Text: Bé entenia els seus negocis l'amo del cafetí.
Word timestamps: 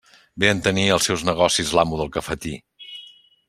Bé 0.43 0.47
entenia 0.53 0.95
els 0.95 1.05
seus 1.11 1.25
negocis 1.29 1.75
l'amo 1.77 2.03
del 2.03 2.13
cafetí. 2.19 2.59